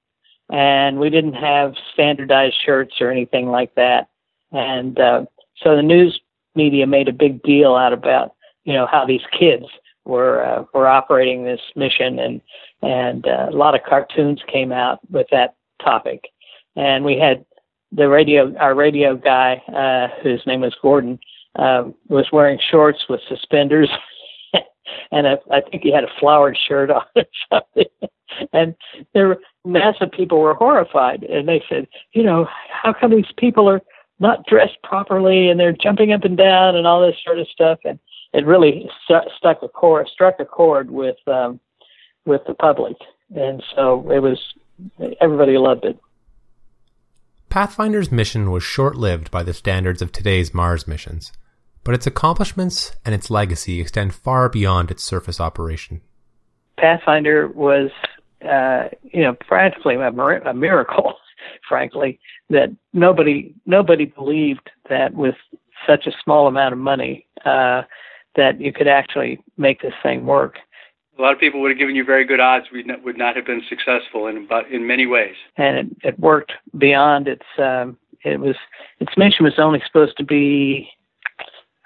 [0.53, 4.09] and we didn't have standardized shirts or anything like that.
[4.53, 5.25] And uh,
[5.63, 6.21] so the news
[6.55, 9.65] media made a big deal out about you know how these kids
[10.05, 12.43] were uh, were operating this mission, and
[12.83, 16.29] and uh, a lot of cartoons came out with that topic.
[16.77, 17.43] And we had
[17.91, 21.19] the radio, our radio guy, uh, whose name was Gordon,
[21.59, 23.89] uh, was wearing shorts with suspenders
[25.11, 28.09] and I think he had a flowered shirt on or something.
[28.53, 28.75] and
[29.15, 33.69] there were NASA people were horrified, and they said, you know, how come these people
[33.69, 33.81] are
[34.19, 37.79] not dressed properly and they're jumping up and down and all this sort of stuff?
[37.85, 37.99] And
[38.33, 41.61] it really st- stuck a chord, struck a chord with um,
[42.25, 42.97] with the public,
[43.35, 44.39] and so it was
[45.21, 45.99] everybody loved it.
[47.49, 51.33] Pathfinder's mission was short lived by the standards of today's Mars missions
[51.87, 56.01] but its accomplishments and its legacy extend far beyond its surface operation.
[56.77, 57.93] Pathfinder was,
[58.45, 61.15] uh, you know, practically a, a miracle,
[61.69, 62.19] frankly,
[62.51, 65.37] that nobody nobody believed that with
[65.87, 67.83] such a small amount of money uh,
[68.35, 70.57] that you could actually make this thing work.
[71.17, 72.67] A lot of people would have given you very good odds.
[72.73, 75.37] We would not have been successful in but in many ways.
[75.57, 77.47] And it, it worked beyond its.
[77.59, 78.57] Um, it was
[78.99, 80.91] its mission was only supposed to be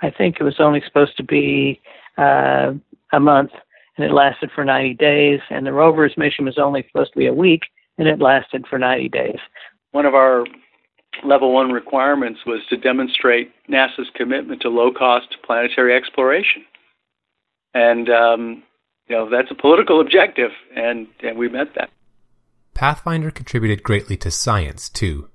[0.03, 1.81] I think it was only supposed to be
[2.17, 2.73] uh,
[3.13, 3.51] a month,
[3.97, 5.41] and it lasted for 90 days.
[5.51, 7.63] And the rover's mission was only supposed to be a week,
[7.99, 9.39] and it lasted for 90 days.
[9.93, 10.45] One of our
[11.25, 16.65] level one requirements was to demonstrate NASA's commitment to low cost planetary exploration.
[17.75, 18.63] And, um,
[19.07, 21.91] you know, that's a political objective, and, and we met that.
[22.75, 25.29] Pathfinder contributed greatly to science, too.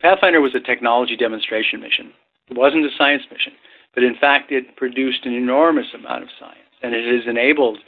[0.00, 2.12] Pathfinder was a technology demonstration mission.
[2.48, 3.52] It wasn't a science mission
[3.94, 7.78] but in fact, it produced an enormous amount of science, and it has enabled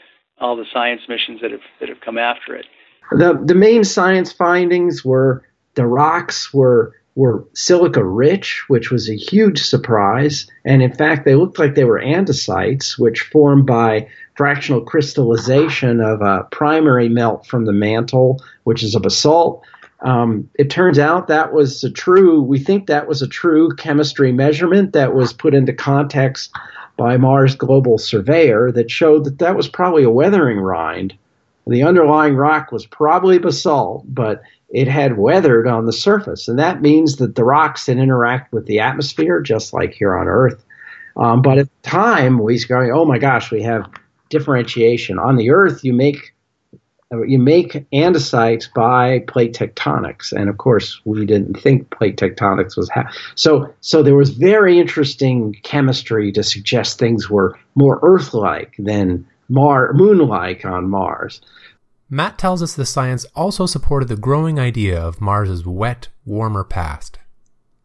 [0.40, 2.66] all the science missions that have that have come after it.
[3.12, 5.44] The the main science findings were
[5.74, 11.36] the rocks were were silica rich, which was a huge surprise, and in fact, they
[11.36, 17.66] looked like they were andesites, which formed by fractional crystallization of a primary melt from
[17.66, 19.64] the mantle, which is a basalt,
[20.04, 24.32] Um, it turns out that was a true, we think that was a true chemistry
[24.32, 26.52] measurement that was put into context
[26.96, 31.16] by Mars Global Surveyor that showed that that was probably a weathering rind.
[31.66, 36.48] The underlying rock was probably basalt, but it had weathered on the surface.
[36.48, 40.28] And that means that the rocks that interact with the atmosphere, just like here on
[40.28, 40.62] Earth.
[41.16, 43.88] Um, but at the time, we was going, oh my gosh, we have
[44.28, 45.18] differentiation.
[45.18, 46.33] On the Earth, you make
[47.22, 52.88] you make andesites by plate tectonics, and of course, we didn't think plate tectonics was
[52.90, 53.72] ha- so.
[53.80, 60.64] So there was very interesting chemistry to suggest things were more Earth-like than Mar- Moon-like
[60.64, 61.40] on Mars.
[62.10, 67.18] Matt tells us the science also supported the growing idea of Mars's wet, warmer past.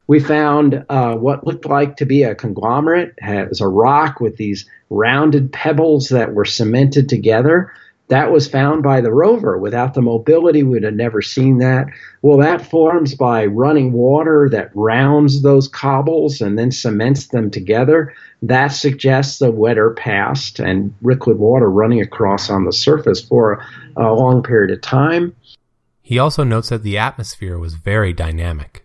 [0.07, 3.13] We found uh, what looked like to be a conglomerate.
[3.21, 7.71] It was a rock with these rounded pebbles that were cemented together.
[8.09, 9.59] That was found by the rover.
[9.59, 11.87] Without the mobility, we'd have never seen that.
[12.23, 18.15] Well, that forms by running water that rounds those cobbles and then cements them together.
[18.41, 23.63] That suggests a wetter past and liquid water running across on the surface for
[23.95, 25.35] a, long period of time.
[26.01, 28.83] He also notes that the atmosphere was very dynamic.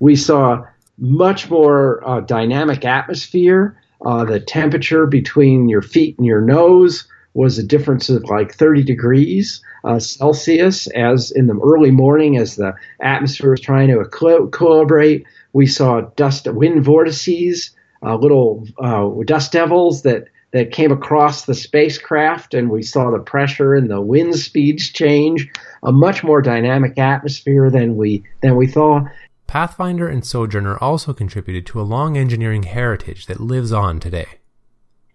[0.00, 0.66] We saw
[0.98, 3.80] much more uh, dynamic atmosphere.
[4.04, 8.82] Uh, the temperature between your feet and your nose was a difference of like 30
[8.82, 15.24] degrees uh, Celsius as in the early morning as the atmosphere was trying to equilibrate.
[15.52, 17.70] We saw dust wind vortices,
[18.04, 23.20] uh, little uh, dust devils that that came across the spacecraft, and we saw the
[23.20, 25.48] pressure and the wind speeds change.
[25.84, 29.04] A much more dynamic atmosphere than we than we thought.
[29.46, 34.39] Pathfinder and Sojourner also contributed to a long engineering heritage that lives on today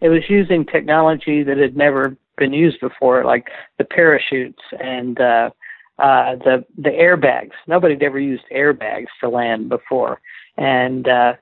[0.02, 5.50] it was using technology that had never been used before, like the parachutes and uh,
[6.00, 7.52] uh, the the airbags.
[7.68, 10.20] Nobody had ever used airbags to land before,
[10.58, 11.34] and uh,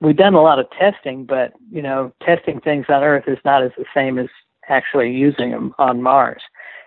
[0.00, 1.24] we've done a lot of testing.
[1.24, 4.28] But you know, testing things on Earth is not as the same as
[4.68, 6.42] actually using them on Mars.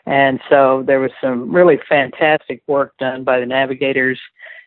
[0.06, 4.20] And so there was some really fantastic work done by the navigators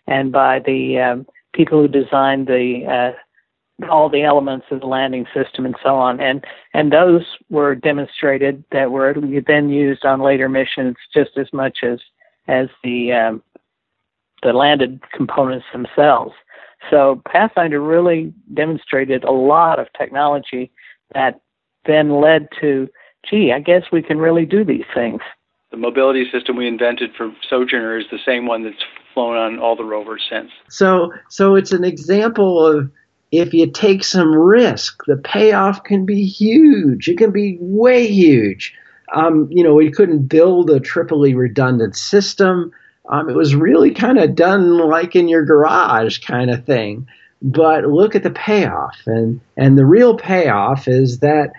[0.06, 3.18] and by the um, people who designed the uh,
[3.90, 6.20] all the elements of the landing system and so on.
[6.20, 9.14] And and those were demonstrated that were
[9.46, 11.98] then used on later missions just as much as
[12.46, 13.42] as the um,
[14.42, 16.34] the landed components themselves.
[16.90, 20.70] So Pathfinder really demonstrated a lot of technology
[21.14, 21.40] that
[21.86, 22.88] then led to,
[23.28, 25.20] gee, I guess we can really do these things.
[25.70, 29.76] The mobility system we invented for Sojourner is the same one that's flown on all
[29.76, 30.50] the rovers since.
[30.68, 32.90] So, so it's an example of
[33.38, 37.08] if you take some risk, the payoff can be huge.
[37.08, 38.74] It can be way huge.
[39.14, 42.72] Um, you know, we couldn't build a triply redundant system.
[43.08, 47.06] Um, it was really kind of done like in your garage kind of thing.
[47.42, 51.52] But look at the payoff, and and the real payoff is that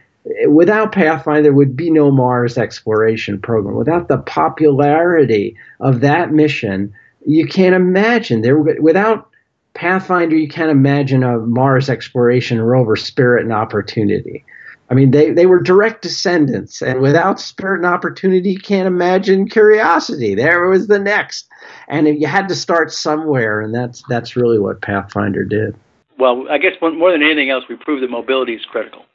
[0.47, 3.75] without Pathfinder, there would be no Mars exploration program.
[3.75, 6.91] Without the popularity of that mission,
[7.25, 8.57] you can't imagine there.
[8.57, 9.29] Without
[9.75, 14.43] Pathfinder, you can't imagine a Mars exploration rover Spirit and Opportunity.
[14.89, 19.49] I mean, they, they were direct descendants, and without Spirit and Opportunity, you can't imagine
[19.49, 20.33] Curiosity.
[20.35, 21.47] There was the next,
[21.87, 25.75] and you had to start somewhere, and that's that's really what Pathfinder did.
[26.17, 29.05] Well, I guess more than anything else, we proved that mobility is critical.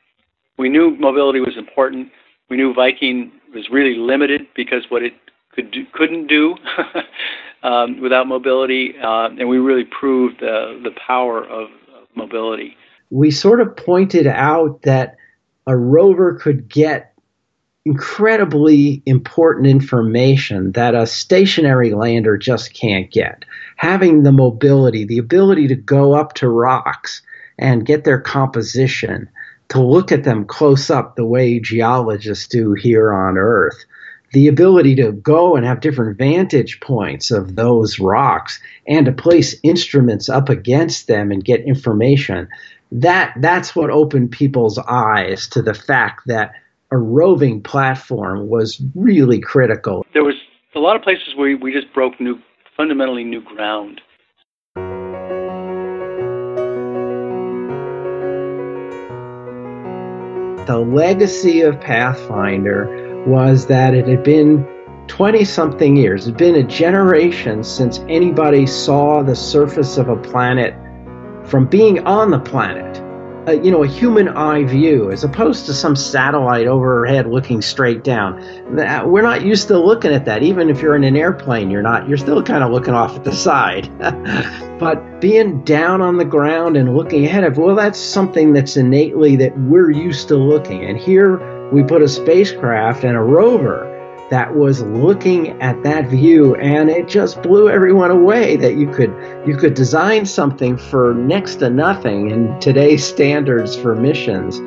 [0.59, 2.11] We knew mobility was important.
[2.51, 5.15] We knew Viking was really limited because what it
[5.53, 6.57] could do, couldn't do
[7.63, 12.77] um, without mobility, uh, and we really proved the the power of, of mobility.
[13.11, 15.17] We sort of pointed out that
[15.67, 17.11] a rover could get
[17.85, 23.45] incredibly important information that a stationary lander just can't get.
[23.77, 27.23] Having the mobility, the ability to go up to rocks
[27.59, 29.29] and get their composition,
[29.71, 33.85] to look at them close up the way geologists do here on Earth,
[34.33, 39.57] the ability to go and have different vantage points of those rocks and to place
[39.62, 42.49] instruments up against them and get information
[42.93, 46.53] that that's what opened people's eyes to the fact that
[46.91, 50.05] a roving platform was really critical.
[50.12, 50.35] There was
[50.74, 52.41] a lot of places where we just broke new
[52.76, 54.01] fundamentally new ground.
[60.66, 64.66] The legacy of pathfinder was that it had been
[65.09, 70.16] 20 something years, it had been a generation since anybody saw the surface of a
[70.16, 70.75] planet
[71.45, 73.03] from being on the planet.
[73.47, 78.05] a, you know a human eye view as opposed to some satellite overhead looking straight
[78.05, 78.41] down.
[79.11, 80.43] We're not used to looking at that.
[80.43, 82.09] Even if you're in an airplane, you're not.
[82.09, 83.91] You're still kind of looking off at the side.
[84.79, 89.37] but being down on the ground and looking ahead of well, that's something that's innately
[89.37, 90.85] that we're used to looking.
[90.85, 91.39] And here
[91.73, 93.87] we put a spacecraft and a rover
[94.31, 99.11] that was looking at that view and it just blew everyone away that you could
[99.47, 104.61] you could design something for next to nothing in today's standards for missions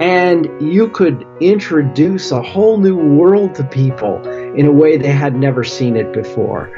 [0.00, 5.34] and you could introduce a whole new world to people in a way they had
[5.34, 6.70] never seen it before.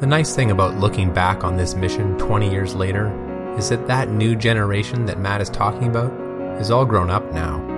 [0.00, 3.12] The nice thing about looking back on this mission 20 years later
[3.58, 6.12] is that that new generation that Matt is talking about
[6.60, 7.75] is all grown up now.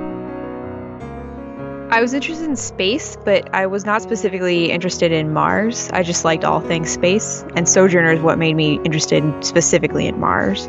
[1.90, 5.88] I was interested in space, but I was not specifically interested in Mars.
[5.90, 10.20] I just liked all things space, and Sojourner is what made me interested specifically in
[10.20, 10.68] Mars.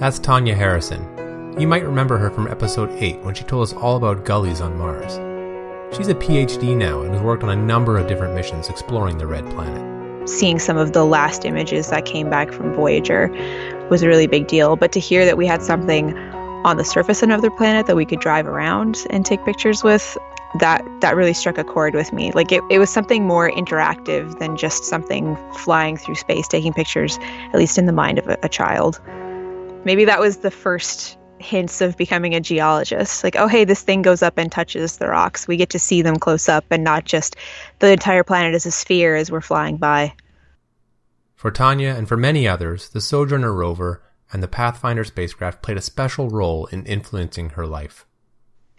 [0.00, 1.06] That's Tanya Harrison.
[1.56, 4.76] You might remember her from episode 8 when she told us all about gullies on
[4.76, 5.20] Mars.
[5.96, 9.28] She's a PhD now and has worked on a number of different missions exploring the
[9.28, 10.28] red planet.
[10.28, 13.28] Seeing some of the last images that came back from Voyager
[13.88, 16.12] was a really big deal, but to hear that we had something
[16.64, 20.16] on the surface of another planet that we could drive around and take pictures with
[20.58, 22.32] that that really struck a chord with me.
[22.32, 27.18] Like it, it was something more interactive than just something flying through space, taking pictures,
[27.52, 29.00] at least in the mind of a, a child.
[29.84, 33.24] Maybe that was the first hints of becoming a geologist.
[33.24, 35.48] Like, oh, hey, this thing goes up and touches the rocks.
[35.48, 37.36] We get to see them close up and not just
[37.78, 40.14] the entire planet as a sphere as we're flying by.
[41.34, 44.02] For Tanya and for many others, the Sojourner rover
[44.32, 48.06] and the Pathfinder spacecraft played a special role in influencing her life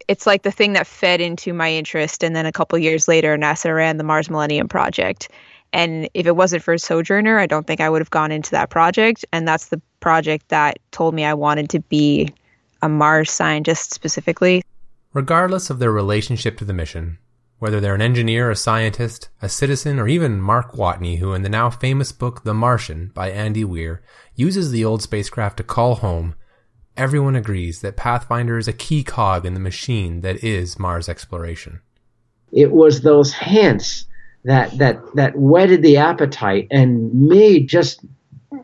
[0.08, 2.24] it's like the thing that fed into my interest.
[2.24, 5.30] And then a couple years later, NASA ran the Mars Millennium Project.
[5.74, 8.70] And if it wasn't for Sojourner, I don't think I would have gone into that
[8.70, 9.24] project.
[9.32, 12.28] And that's the project that told me I wanted to be
[12.82, 14.64] a Mars scientist specifically.
[15.14, 17.18] Regardless of their relationship to the mission,
[17.62, 21.48] whether they're an engineer, a scientist, a citizen, or even Mark Watney, who in the
[21.48, 24.02] now famous book The Martian by Andy Weir
[24.36, 26.34] uses the old spacecraft to call home,
[26.98, 31.82] Everyone agrees that Pathfinder is a key cog in the machine that is Mars exploration.
[32.52, 34.06] It was those hints
[34.44, 38.04] that that that whetted the appetite and made just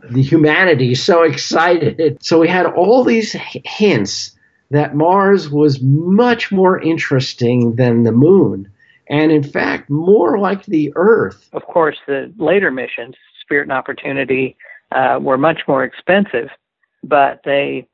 [0.10, 2.18] the humanity so excited.
[2.20, 4.32] So we had all these hints
[4.72, 8.72] that Mars was much more interesting than the moon,
[9.10, 11.50] and in fact, more like the Earth.
[11.54, 14.56] Of course, the later missions, Spirit and Opportunity,
[14.92, 16.50] uh, were much more expensive,
[17.04, 17.88] but they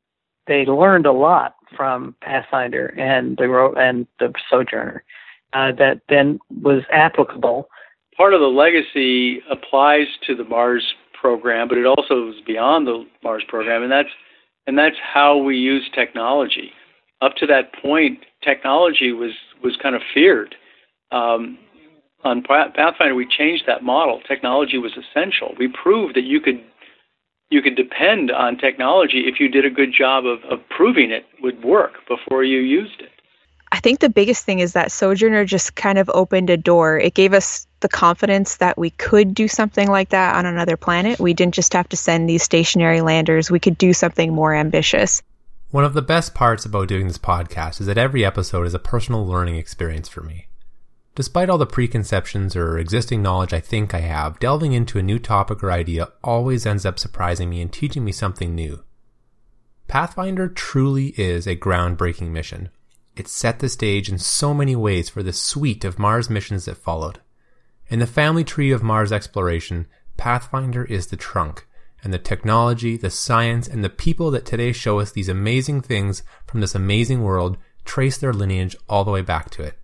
[0.46, 5.04] they learned a lot from Pathfinder and the and the Sojourner
[5.52, 7.68] uh, that then was applicable.
[8.16, 13.06] Part of the legacy applies to the Mars program, but it also is beyond the
[13.22, 14.10] Mars program, and that's
[14.66, 16.72] and that's how we use technology.
[17.20, 20.54] Up to that point, technology was was kind of feared.
[21.10, 21.58] Um,
[22.24, 24.20] on Pathfinder, we changed that model.
[24.26, 25.54] Technology was essential.
[25.58, 26.62] We proved that you could
[27.50, 31.24] you could depend on technology if you did a good job of, of proving it
[31.40, 33.10] would work before you used it.
[33.70, 36.98] I think the biggest thing is that Sojourner just kind of opened a door.
[36.98, 41.18] It gave us the confidence that we could do something like that on another planet.
[41.18, 45.22] We didn't just have to send these stationary landers, we could do something more ambitious.
[45.70, 48.78] One of the best parts about doing this podcast is that every episode is a
[48.78, 50.46] personal learning experience for me.
[51.14, 55.20] Despite all the preconceptions or existing knowledge I think I have, delving into a new
[55.20, 58.82] topic or idea always ends up surprising me and teaching me something new.
[59.86, 62.70] Pathfinder truly is a groundbreaking mission.
[63.14, 66.78] It set the stage in so many ways for the suite of Mars missions that
[66.78, 67.20] followed.
[67.88, 69.86] In the family tree of Mars exploration,
[70.16, 71.68] Pathfinder is the trunk,
[72.02, 76.24] and the technology, the science, and the people that today show us these amazing things
[76.46, 79.78] from this amazing world trace their lineage all the way back to it.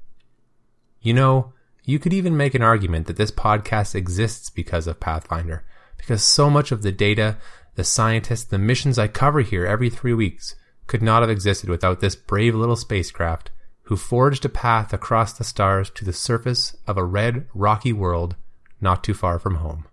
[1.00, 1.52] You know,
[1.84, 5.64] you could even make an argument that this podcast exists because of Pathfinder,
[5.96, 7.38] because so much of the data,
[7.74, 10.54] the scientists, the missions I cover here every three weeks
[10.86, 13.50] could not have existed without this brave little spacecraft
[13.84, 18.36] who forged a path across the stars to the surface of a red, rocky world
[18.80, 19.86] not too far from home.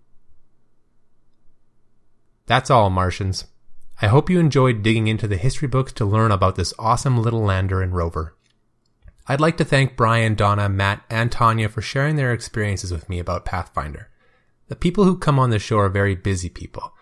[2.46, 3.46] That's all, Martians.
[4.02, 7.42] I hope you enjoyed digging into the history books to learn about this awesome little
[7.42, 8.37] lander and rover.
[9.30, 13.20] I'd like to thank Brian, Donna, Matt, and Tanya for sharing their experiences with me
[13.20, 14.08] about Pathfinder.
[14.70, 16.94] The people who come on the show are very busy people.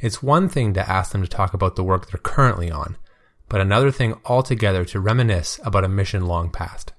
[0.00, 2.96] It's one thing to ask them to talk about the work they're currently on,
[3.50, 6.94] but another thing altogether to reminisce about a mission long past.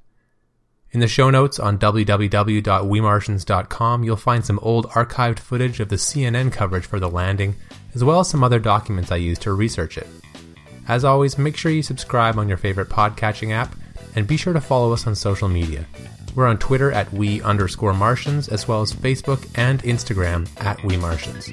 [0.91, 6.51] In the show notes on www.wemartians.com, you'll find some old archived footage of the CNN
[6.51, 7.55] coverage for the landing,
[7.95, 10.05] as well as some other documents I used to research it.
[10.87, 13.75] As always, make sure you subscribe on your favorite podcatching app
[14.15, 15.85] and be sure to follow us on social media.
[16.35, 20.97] We're on Twitter at we underscore Martians, as well as Facebook and Instagram at we
[20.97, 21.49] Martians.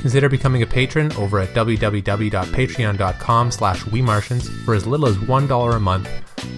[0.00, 5.76] Consider becoming a patron over at www.patreon.com slash we Martians for as little as $1
[5.76, 6.08] a month,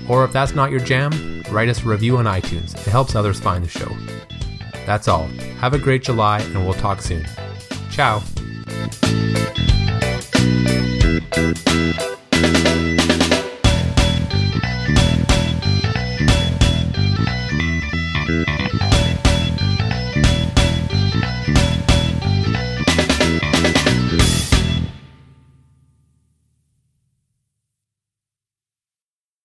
[0.09, 2.75] or if that's not your jam, write us a review on iTunes.
[2.75, 3.91] It helps others find the show.
[4.87, 5.27] That's all.
[5.59, 7.27] Have a great July, and we'll talk soon.
[7.91, 8.23] Ciao.